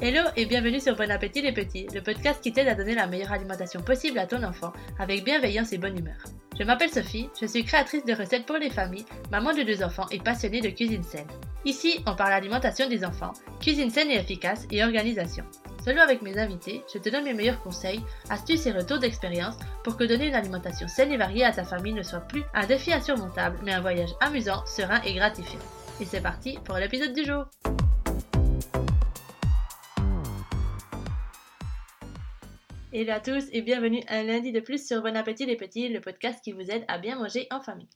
[0.00, 3.08] Hello et bienvenue sur Bon Appétit les Petits, le podcast qui t'aide à donner la
[3.08, 6.16] meilleure alimentation possible à ton enfant, avec bienveillance et bonne humeur.
[6.56, 10.06] Je m'appelle Sophie, je suis créatrice de recettes pour les familles, maman de deux enfants
[10.12, 11.26] et passionnée de cuisine saine.
[11.64, 15.44] Ici, on parle alimentation des enfants, cuisine saine et efficace et organisation.
[15.88, 19.96] Solo avec mes invités, je te donne mes meilleurs conseils, astuces et retours d'expérience pour
[19.96, 22.92] que donner une alimentation saine et variée à ta famille ne soit plus un défi
[22.92, 25.58] insurmontable, mais un voyage amusant, serein et gratifiant.
[25.98, 27.46] Et c'est parti pour l'épisode du jour.
[32.92, 36.02] Hello à tous et bienvenue un lundi de plus sur Bon Appétit les Petits, le
[36.02, 37.88] podcast qui vous aide à bien manger en famille.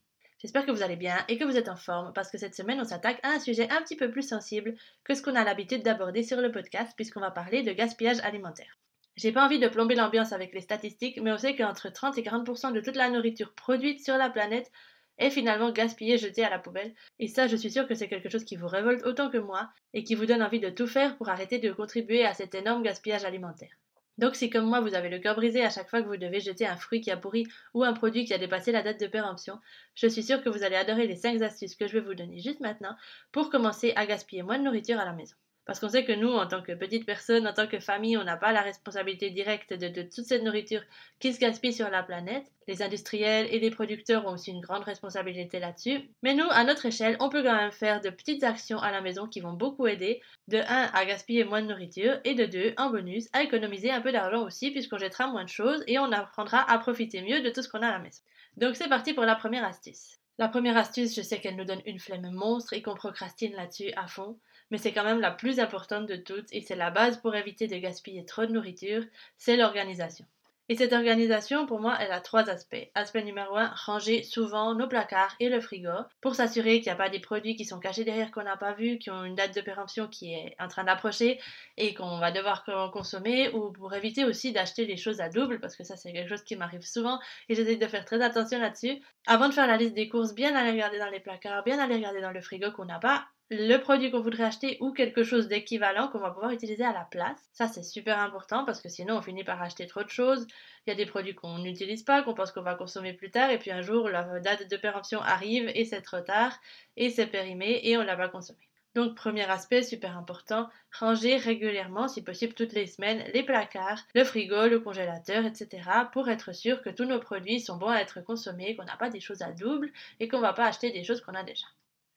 [0.42, 2.80] J'espère que vous allez bien et que vous êtes en forme parce que cette semaine
[2.80, 4.74] on s'attaque à un sujet un petit peu plus sensible
[5.04, 8.76] que ce qu'on a l'habitude d'aborder sur le podcast puisqu'on va parler de gaspillage alimentaire.
[9.14, 12.22] J'ai pas envie de plomber l'ambiance avec les statistiques, mais on sait qu'entre 30 et
[12.22, 14.72] 40% de toute la nourriture produite sur la planète
[15.18, 16.94] est finalement gaspillée, jetée à la poubelle.
[17.20, 19.70] Et ça, je suis sûre que c'est quelque chose qui vous révolte autant que moi
[19.92, 22.82] et qui vous donne envie de tout faire pour arrêter de contribuer à cet énorme
[22.82, 23.76] gaspillage alimentaire.
[24.18, 26.40] Donc si comme moi vous avez le cœur brisé à chaque fois que vous devez
[26.40, 29.06] jeter un fruit qui a pourri ou un produit qui a dépassé la date de
[29.06, 29.58] péremption,
[29.94, 32.38] je suis sûre que vous allez adorer les 5 astuces que je vais vous donner
[32.38, 32.96] juste maintenant
[33.32, 35.36] pour commencer à gaspiller moins de nourriture à la maison.
[35.72, 38.24] Parce qu'on sait que nous, en tant que petite personne, en tant que famille, on
[38.24, 40.82] n'a pas la responsabilité directe de, toute cette nourriture
[41.18, 42.44] qui se gaspille sur la planète.
[42.68, 46.10] Les industriels et les producteurs ont aussi une grande responsabilité là-dessus.
[46.22, 49.00] Mais nous, à notre échelle, on peut quand même faire de petites actions à la
[49.00, 50.20] maison qui vont beaucoup aider.
[50.46, 54.02] De 1 à gaspiller moins de nourriture et de 2, en bonus, à économiser un
[54.02, 57.48] peu d'argent aussi puisqu'on jettera moins de choses et on apprendra à profiter mieux de
[57.48, 58.20] tout ce qu'on a à la maison.
[58.58, 60.18] Donc c'est parti pour la première astuce.
[60.36, 63.90] La première astuce, je sais qu'elle nous donne une flemme monstre et qu'on procrastine là-dessus
[63.96, 64.38] à fond
[64.72, 67.68] mais c'est quand même la plus importante de toutes et c'est la base pour éviter
[67.68, 69.04] de gaspiller trop de nourriture,
[69.36, 70.24] c'est l'organisation.
[70.68, 72.88] Et cette organisation, pour moi, elle a trois aspects.
[72.94, 75.90] Aspect numéro un, ranger souvent nos placards et le frigo
[76.22, 78.72] pour s'assurer qu'il n'y a pas des produits qui sont cachés derrière qu'on n'a pas
[78.72, 81.38] vu, qui ont une date de péremption qui est en train d'approcher
[81.76, 85.76] et qu'on va devoir consommer ou pour éviter aussi d'acheter les choses à double parce
[85.76, 87.18] que ça c'est quelque chose qui m'arrive souvent
[87.50, 89.02] et j'essaie de faire très attention là-dessus.
[89.26, 91.96] Avant de faire la liste des courses, bien aller regarder dans les placards, bien aller
[91.96, 95.46] regarder dans le frigo qu'on n'a pas le produit qu'on voudrait acheter ou quelque chose
[95.46, 97.38] d'équivalent qu'on va pouvoir utiliser à la place.
[97.52, 100.46] Ça, c'est super important parce que sinon, on finit par acheter trop de choses.
[100.86, 103.50] Il y a des produits qu'on n'utilise pas, qu'on pense qu'on va consommer plus tard,
[103.50, 106.58] et puis un jour, la date de péremption arrive et c'est trop tard,
[106.96, 108.68] et c'est périmé et on l'a pas consommé.
[108.94, 114.24] Donc, premier aspect super important, ranger régulièrement, si possible toutes les semaines, les placards, le
[114.24, 115.82] frigo, le congélateur, etc.
[116.12, 119.10] pour être sûr que tous nos produits sont bons à être consommés, qu'on n'a pas
[119.10, 119.90] des choses à double
[120.20, 121.66] et qu'on ne va pas acheter des choses qu'on a déjà.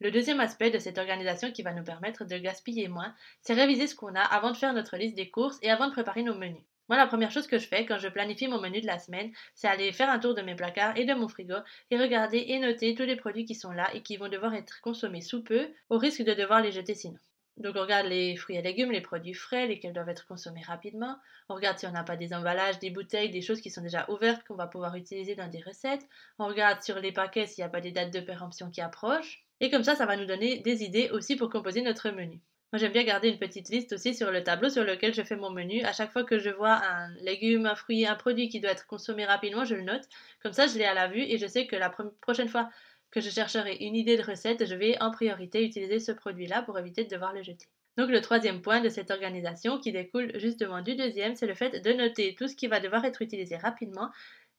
[0.01, 3.88] Le deuxième aspect de cette organisation qui va nous permettre de gaspiller moins, c'est réviser
[3.88, 6.35] ce qu'on a avant de faire notre liste des courses et avant de préparer nos
[6.35, 6.63] menus.
[6.89, 9.31] Moi, la première chose que je fais quand je planifie mon menu de la semaine,
[9.55, 11.55] c'est aller faire un tour de mes placards et de mon frigo
[11.89, 14.81] et regarder et noter tous les produits qui sont là et qui vont devoir être
[14.81, 17.17] consommés sous peu, au risque de devoir les jeter sinon.
[17.57, 21.17] Donc on regarde les fruits et légumes, les produits frais, lesquels doivent être consommés rapidement.
[21.47, 24.05] On regarde si on n'a pas des emballages, des bouteilles, des choses qui sont déjà
[24.11, 26.05] ouvertes qu'on va pouvoir utiliser dans des recettes.
[26.38, 29.44] On regarde sur les paquets s'il n'y a pas des dates de péremption qui approchent.
[29.61, 32.41] Et comme ça, ça va nous donner des idées aussi pour composer notre menu.
[32.73, 35.38] Moi, j'aime bien garder une petite liste aussi sur le tableau sur lequel je fais
[35.38, 35.83] mon menu.
[35.83, 38.88] À chaque fois que je vois un légume, un fruit, un produit qui doit être
[38.88, 40.03] consommé rapidement, je le note.
[40.41, 42.69] Comme ça, je l'ai à la vue et je sais que la prochaine fois
[43.11, 46.77] que je chercherai une idée de recette, je vais en priorité utiliser ce produit-là pour
[46.77, 47.67] éviter de devoir le jeter.
[47.97, 51.81] Donc le troisième point de cette organisation qui découle justement du deuxième, c'est le fait
[51.81, 54.09] de noter tout ce qui va devoir être utilisé rapidement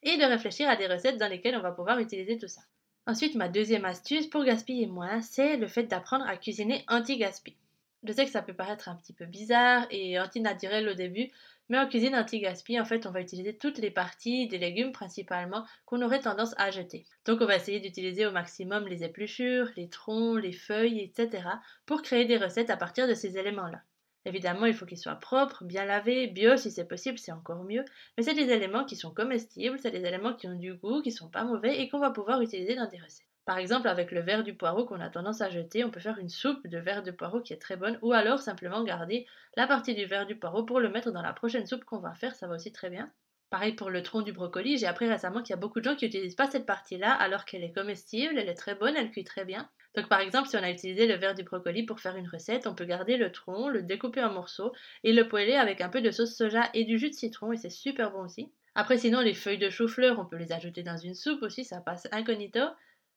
[0.02, 2.62] et de réfléchir à des recettes dans lesquelles on va pouvoir utiliser tout ça.
[3.09, 7.56] Ensuite, ma deuxième astuce pour gaspiller moins, c'est le fait d'apprendre à cuisiner anti-gaspi.
[8.03, 11.31] Je sais que ça peut paraître un petit peu bizarre et anti-naturel au début,
[11.69, 15.65] mais en cuisine anti-gaspi, en fait, on va utiliser toutes les parties des légumes principalement
[15.84, 17.05] qu'on aurait tendance à jeter.
[17.25, 21.49] Donc on va essayer d'utiliser au maximum les épluchures, les troncs, les feuilles, etc.
[21.87, 23.82] pour créer des recettes à partir de ces éléments-là.
[24.26, 27.84] Évidemment, il faut qu'ils soient propres, bien lavés, bio si c'est possible, c'est encore mieux.
[28.17, 31.12] Mais c'est des éléments qui sont comestibles, c'est des éléments qui ont du goût, qui
[31.12, 33.26] sont pas mauvais et qu'on va pouvoir utiliser dans des recettes.
[33.46, 36.19] Par exemple, avec le verre du poireau qu'on a tendance à jeter, on peut faire
[36.19, 39.26] une soupe de verre de poireau qui est très bonne, ou alors simplement garder
[39.56, 42.14] la partie du verre du poireau pour le mettre dans la prochaine soupe qu'on va
[42.14, 43.11] faire, ça va aussi très bien.
[43.49, 45.94] Pareil pour le tronc du brocoli, j'ai appris récemment qu'il y a beaucoup de gens
[45.94, 49.25] qui n'utilisent pas cette partie-là alors qu'elle est comestible, elle est très bonne, elle cuit
[49.25, 49.70] très bien.
[49.96, 52.66] Donc par exemple, si on a utilisé le verre du brocoli pour faire une recette,
[52.66, 54.72] on peut garder le tronc, le découper en morceaux
[55.04, 57.56] et le poêler avec un peu de sauce soja et du jus de citron et
[57.56, 58.52] c'est super bon aussi.
[58.75, 61.81] Après sinon, les feuilles de chou-fleur, on peut les ajouter dans une soupe aussi, ça
[61.81, 62.60] passe incognito.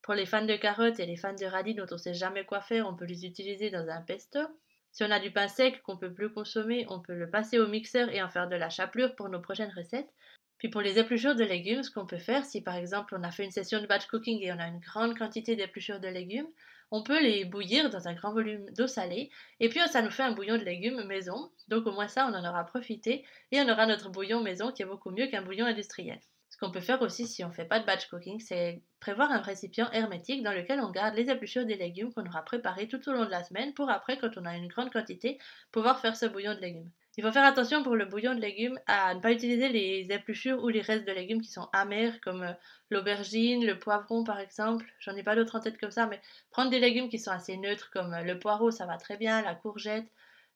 [0.00, 2.62] Pour les fans de carottes et les fans de radis dont on sait jamais quoi
[2.62, 4.40] faire, on peut les utiliser dans un pesto.
[4.90, 7.68] Si on a du pain sec qu'on peut plus consommer, on peut le passer au
[7.68, 10.08] mixeur et en faire de la chapelure pour nos prochaines recettes.
[10.60, 13.30] Puis pour les épluchures de légumes, ce qu'on peut faire, si par exemple on a
[13.30, 16.48] fait une session de batch cooking et on a une grande quantité d'épluchures de légumes,
[16.90, 20.22] on peut les bouillir dans un grand volume d'eau salée et puis ça nous fait
[20.22, 21.50] un bouillon de légumes maison.
[21.68, 24.82] Donc au moins ça, on en aura profité et on aura notre bouillon maison qui
[24.82, 26.20] est beaucoup mieux qu'un bouillon industriel.
[26.50, 29.32] Ce qu'on peut faire aussi si on ne fait pas de batch cooking, c'est prévoir
[29.32, 33.08] un récipient hermétique dans lequel on garde les épluchures des légumes qu'on aura préparés tout
[33.08, 35.38] au long de la semaine pour après, quand on a une grande quantité,
[35.72, 36.90] pouvoir faire ce bouillon de légumes.
[37.20, 40.64] Il faut faire attention pour le bouillon de légumes à ne pas utiliser les épluchures
[40.64, 42.52] ou les restes de légumes qui sont amers, comme euh,
[42.88, 44.86] l'aubergine, le poivron par exemple.
[45.00, 46.18] J'en ai pas d'autres en tête comme ça, mais
[46.50, 49.42] prendre des légumes qui sont assez neutres, comme euh, le poireau, ça va très bien,
[49.42, 50.10] la courgette,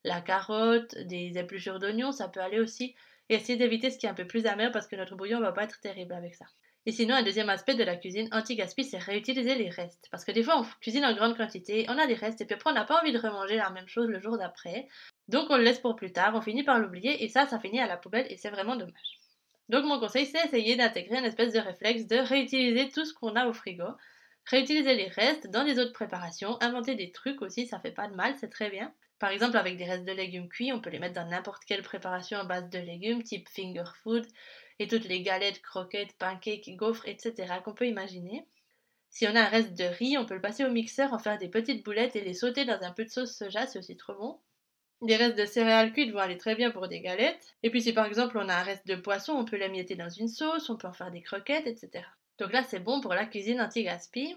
[0.05, 2.95] la carotte, des épluchures d'oignons, ça peut aller aussi.
[3.29, 5.53] Et essayer d'éviter ce qui est un peu plus amer parce que notre bouillon va
[5.53, 6.47] pas être terrible avec ça.
[6.87, 10.07] Et sinon, un deuxième aspect de la cuisine anti-gaspi, c'est réutiliser les restes.
[10.11, 12.55] Parce que des fois, on cuisine en grande quantité, on a des restes, et puis
[12.55, 14.89] après, on n'a pas envie de remanger la même chose le jour d'après.
[15.29, 17.81] Donc, on le laisse pour plus tard, on finit par l'oublier, et ça, ça finit
[17.81, 19.19] à la poubelle, et c'est vraiment dommage.
[19.71, 23.35] Donc, mon conseil, c'est essayer d'intégrer une espèce de réflexe de réutiliser tout ce qu'on
[23.35, 23.87] a au frigo.
[24.47, 28.15] Réutiliser les restes dans des autres préparations, inventer des trucs aussi, ça fait pas de
[28.15, 28.93] mal, c'est très bien.
[29.19, 31.83] Par exemple, avec des restes de légumes cuits, on peut les mettre dans n'importe quelle
[31.83, 34.27] préparation à base de légumes, type finger food,
[34.79, 37.61] et toutes les galettes, croquettes, pancakes, gaufres, etc.
[37.65, 38.47] qu'on peut imaginer.
[39.11, 41.38] Si on a un reste de riz, on peut le passer au mixeur, en faire
[41.38, 44.15] des petites boulettes et les sauter dans un peu de sauce soja, c'est aussi trop
[44.15, 44.41] bon.
[45.03, 47.55] Des restes de céréales cuites vont aller très bien pour des galettes.
[47.62, 50.09] Et puis si par exemple on a un reste de poisson, on peut l'émietter dans
[50.09, 52.05] une sauce, on peut en faire des croquettes, etc.
[52.38, 54.35] Donc là c'est bon pour la cuisine anti-gaspi.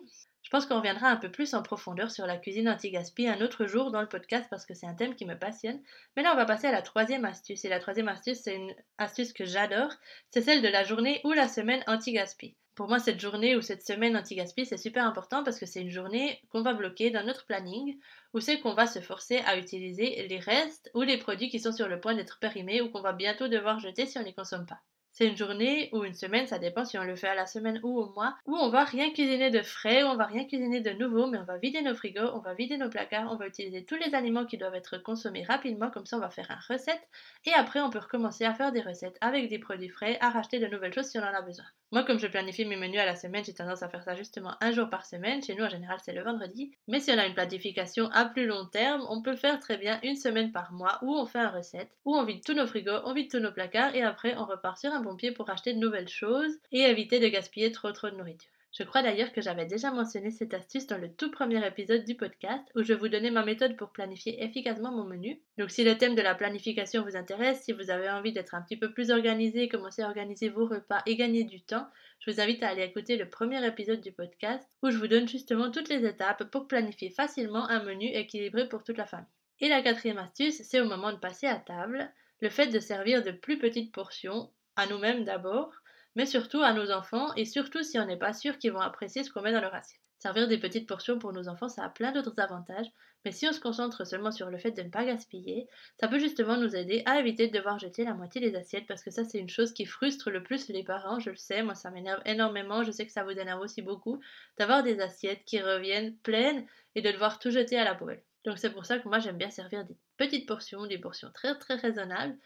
[0.47, 3.65] Je pense qu'on reviendra un peu plus en profondeur sur la cuisine anti-gaspi un autre
[3.65, 5.81] jour dans le podcast parce que c'est un thème qui me passionne.
[6.15, 7.65] Mais là, on va passer à la troisième astuce.
[7.65, 9.91] Et la troisième astuce, c'est une astuce que j'adore.
[10.31, 12.55] C'est celle de la journée ou la semaine anti-gaspi.
[12.75, 15.91] Pour moi, cette journée ou cette semaine anti-gaspi, c'est super important parce que c'est une
[15.91, 17.99] journée qu'on va bloquer dans notre planning
[18.33, 21.73] où c'est qu'on va se forcer à utiliser les restes ou les produits qui sont
[21.73, 24.33] sur le point d'être périmés ou qu'on va bientôt devoir jeter si on ne les
[24.33, 24.79] consomme pas.
[25.17, 27.79] C'est une journée ou une semaine, ça dépend si on le fait à la semaine
[27.81, 30.91] ou au mois, où on va rien cuisiner de frais, on va rien cuisiner de
[30.91, 33.83] nouveau, mais on va vider nos frigos, on va vider nos placards, on va utiliser
[33.83, 37.01] tous les aliments qui doivent être consommés rapidement, comme ça on va faire une recette,
[37.45, 40.59] et après on peut recommencer à faire des recettes avec des produits frais, à racheter
[40.59, 41.65] de nouvelles choses si on en a besoin.
[41.93, 44.55] Moi, comme je planifie mes menus à la semaine, j'ai tendance à faire ça justement
[44.59, 45.41] un jour par semaine.
[45.41, 46.73] Chez nous, en général, c'est le vendredi.
[46.89, 49.97] Mais si on a une planification à plus long terme, on peut faire très bien
[50.03, 52.99] une semaine par mois où on fait une recette, où on vide tous nos frigos,
[53.05, 55.01] on vide tous nos placards et après on repart sur un
[55.35, 58.51] pour acheter de nouvelles choses et éviter de gaspiller trop trop de nourriture.
[58.77, 62.15] Je crois d'ailleurs que j'avais déjà mentionné cette astuce dans le tout premier épisode du
[62.15, 65.41] podcast où je vous donnais ma méthode pour planifier efficacement mon menu.
[65.57, 68.61] Donc si le thème de la planification vous intéresse, si vous avez envie d'être un
[68.61, 71.87] petit peu plus organisé, commencer à organiser vos repas et gagner du temps,
[72.19, 75.27] je vous invite à aller écouter le premier épisode du podcast où je vous donne
[75.27, 79.25] justement toutes les étapes pour planifier facilement un menu équilibré pour toute la famille.
[79.59, 82.11] Et la quatrième astuce, c'est au moment de passer à table,
[82.41, 85.73] le fait de servir de plus petites portions, à nous-mêmes d'abord,
[86.15, 89.23] mais surtout à nos enfants et surtout si on n'est pas sûr qu'ils vont apprécier
[89.23, 90.01] ce qu'on met dans leur assiette.
[90.19, 92.87] Servir des petites portions pour nos enfants, ça a plein d'autres avantages,
[93.23, 95.67] mais si on se concentre seulement sur le fait de ne pas gaspiller,
[95.99, 99.03] ça peut justement nous aider à éviter de devoir jeter la moitié des assiettes parce
[99.03, 101.75] que ça c'est une chose qui frustre le plus les parents, je le sais, moi
[101.75, 104.19] ça m'énerve énormément, je sais que ça vous énerve aussi beaucoup,
[104.57, 106.65] d'avoir des assiettes qui reviennent pleines
[106.95, 108.23] et de devoir tout jeter à la poubelle.
[108.43, 111.55] Donc c'est pour ça que moi j'aime bien servir des petites portions, des portions très
[111.59, 112.37] très raisonnables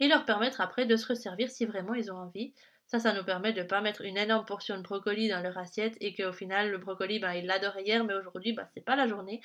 [0.00, 2.54] et leur permettre après de se resservir si vraiment ils ont envie.
[2.86, 5.58] Ça, ça nous permet de ne pas mettre une énorme portion de brocoli dans leur
[5.58, 8.94] assiette et qu'au final, le brocoli, ben, il l'adorait hier, mais aujourd'hui, ben, c'est pas
[8.94, 9.40] la journée.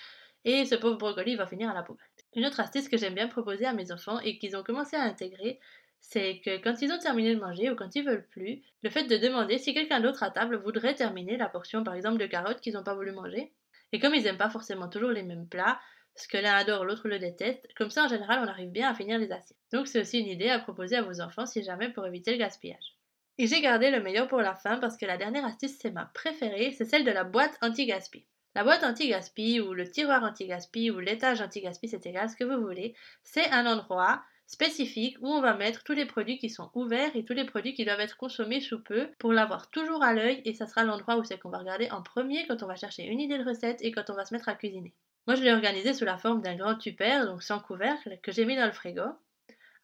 [0.46, 2.06] Et ce pauvre brocoli va finir à la poubelle.
[2.36, 5.02] Une autre astuce que j'aime bien proposer à mes enfants et qu'ils ont commencé à
[5.02, 5.60] intégrer,
[6.00, 9.04] c'est que quand ils ont terminé de manger ou quand ils veulent plus, le fait
[9.04, 12.62] de demander si quelqu'un d'autre à table voudrait terminer la portion, par exemple, de carottes
[12.62, 13.54] qu'ils n'ont pas voulu manger.
[13.92, 15.80] Et comme ils n'aiment pas forcément toujours les mêmes plats,
[16.16, 18.96] parce que l'un adore, l'autre le déteste, comme ça en général on arrive bien à
[18.96, 19.58] finir les assiettes.
[19.72, 22.38] Donc c'est aussi une idée à proposer à vos enfants si jamais pour éviter le
[22.38, 22.98] gaspillage.
[23.38, 26.06] Et j'ai gardé le meilleur pour la fin parce que la dernière astuce, c'est ma
[26.06, 28.26] préférée, c'est celle de la boîte anti-gaspi.
[28.54, 32.62] La boîte anti-gaspi ou le tiroir anti-gaspi ou l'étage anti-gaspi, c'est égal, ce que vous
[32.62, 37.16] voulez, c'est un endroit spécifique où on va mettre tous les produits qui sont ouverts
[37.16, 40.42] et tous les produits qui doivent être consommés sous peu pour l'avoir toujours à l'œil
[40.44, 43.06] et ça sera l'endroit où c'est qu'on va regarder en premier quand on va chercher
[43.06, 44.94] une idée de recette et quand on va se mettre à cuisiner.
[45.32, 48.44] Moi je l'ai organisé sous la forme d'un grand tupper, donc sans couvercle, que j'ai
[48.44, 49.04] mis dans le frigo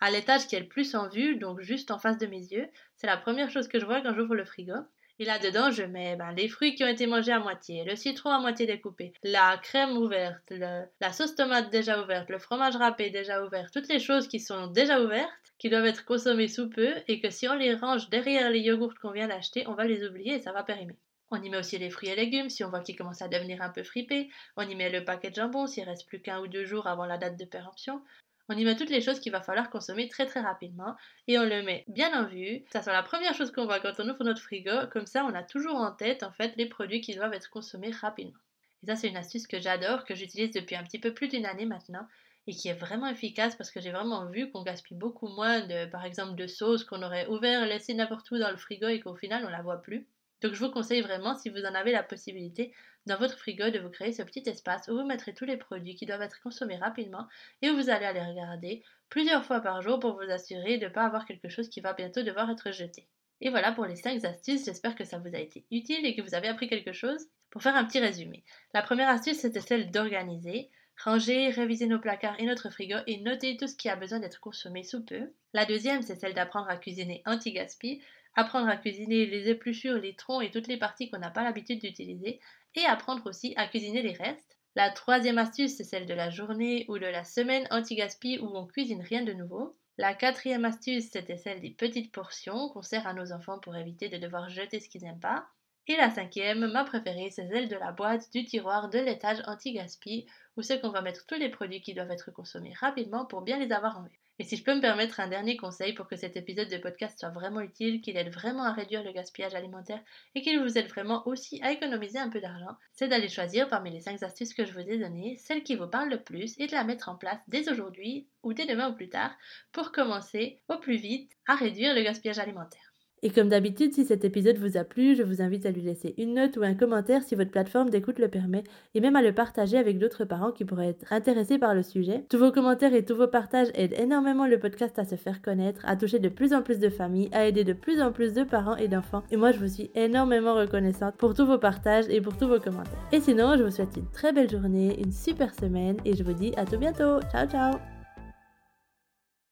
[0.02, 2.68] à l'étage qui est le plus en vue, donc juste en face de mes yeux.
[2.98, 4.74] C'est la première chose que je vois quand j'ouvre le frigo.
[5.20, 8.32] Et là-dedans, je mets ben, les fruits qui ont été mangés à moitié, le citron
[8.32, 13.42] à moitié découpé, la crème ouverte, la sauce tomate déjà ouverte, le fromage râpé déjà
[13.46, 17.22] ouvert, toutes les choses qui sont déjà ouvertes, qui doivent être consommées sous peu, et
[17.22, 20.34] que si on les range derrière les yogourts qu'on vient d'acheter, on va les oublier
[20.34, 20.98] et ça va périmer.
[21.30, 23.62] On y met aussi les fruits et légumes si on voit qu'ils commencent à devenir
[23.62, 24.30] un peu fripés.
[24.56, 27.06] On y met le paquet de jambon s'il reste plus qu'un ou deux jours avant
[27.06, 28.02] la date de péremption.
[28.50, 30.96] On y met toutes les choses qu'il va falloir consommer très très rapidement
[31.28, 32.64] et on le met bien en vue.
[32.72, 35.36] Ça soit la première chose qu'on voit quand on ouvre notre frigo, comme ça on
[35.36, 38.40] a toujours en tête en fait les produits qui doivent être consommés rapidement.
[38.84, 41.46] Et ça c'est une astuce que j'adore, que j'utilise depuis un petit peu plus d'une
[41.46, 42.08] année maintenant
[42.48, 45.86] et qui est vraiment efficace parce que j'ai vraiment vu qu'on gaspille beaucoup moins de
[45.88, 49.16] par exemple de sauce qu'on aurait ouvert laissé n'importe où dans le frigo et qu'au
[49.16, 50.08] final on la voit plus.
[50.42, 52.74] Donc je vous conseille vraiment, si vous en avez la possibilité,
[53.08, 55.96] dans votre frigo de vous créer ce petit espace où vous mettrez tous les produits
[55.96, 57.28] qui doivent être consommés rapidement
[57.62, 60.92] et où vous allez aller regarder plusieurs fois par jour pour vous assurer de ne
[60.92, 63.08] pas avoir quelque chose qui va bientôt devoir être jeté.
[63.40, 66.22] Et voilà pour les 5 astuces, j'espère que ça vous a été utile et que
[66.22, 67.28] vous avez appris quelque chose.
[67.50, 70.70] Pour faire un petit résumé, la première astuce c'était celle d'organiser.
[71.04, 74.40] Ranger, réviser nos placards et notre frigo et noter tout ce qui a besoin d'être
[74.40, 75.32] consommé sous peu.
[75.54, 78.02] La deuxième, c'est celle d'apprendre à cuisiner anti-gaspi
[78.38, 81.82] apprendre à cuisiner les épluchures, les troncs et toutes les parties qu'on n'a pas l'habitude
[81.82, 82.40] d'utiliser,
[82.76, 84.58] et apprendre aussi à cuisiner les restes.
[84.76, 88.68] La troisième astuce, c'est celle de la journée ou de la semaine anti-gaspi où on
[88.68, 89.76] cuisine rien de nouveau.
[89.98, 94.08] La quatrième astuce, c'était celle des petites portions qu'on sert à nos enfants pour éviter
[94.08, 95.48] de devoir jeter ce qu'ils n'aiment pas.
[95.88, 100.28] Et la cinquième, ma préférée, c'est celle de la boîte, du tiroir, de l'étage anti-gaspi,
[100.58, 103.58] où c'est qu'on va mettre tous les produits qui doivent être consommés rapidement pour bien
[103.58, 104.27] les avoir en vue.
[104.40, 107.20] Et si je peux me permettre un dernier conseil pour que cet épisode de podcast
[107.20, 110.04] soit vraiment utile, qu'il aide vraiment à réduire le gaspillage alimentaire
[110.36, 113.90] et qu'il vous aide vraiment aussi à économiser un peu d'argent, c'est d'aller choisir parmi
[113.90, 116.68] les 5 astuces que je vous ai données celle qui vous parle le plus et
[116.68, 119.36] de la mettre en place dès aujourd'hui ou dès demain ou plus tard
[119.72, 122.87] pour commencer au plus vite à réduire le gaspillage alimentaire.
[123.24, 126.14] Et comme d'habitude, si cet épisode vous a plu, je vous invite à lui laisser
[126.18, 129.34] une note ou un commentaire si votre plateforme d'écoute le permet, et même à le
[129.34, 132.24] partager avec d'autres parents qui pourraient être intéressés par le sujet.
[132.30, 135.82] Tous vos commentaires et tous vos partages aident énormément le podcast à se faire connaître,
[135.86, 138.44] à toucher de plus en plus de familles, à aider de plus en plus de
[138.44, 139.24] parents et d'enfants.
[139.32, 142.60] Et moi, je vous suis énormément reconnaissante pour tous vos partages et pour tous vos
[142.60, 143.08] commentaires.
[143.12, 146.34] Et sinon, je vous souhaite une très belle journée, une super semaine, et je vous
[146.34, 147.20] dis à tout bientôt.
[147.32, 147.97] Ciao ciao